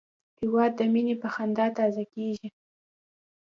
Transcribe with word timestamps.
هېواد 0.39 0.71
د 0.79 0.81
مینې 0.93 1.15
په 1.21 1.27
خندا 1.33 1.67
تازه 1.77 2.03
کېږي. 2.13 2.47